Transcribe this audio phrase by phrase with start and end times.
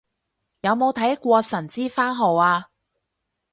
[0.61, 2.69] 有冇睇過神之番號啊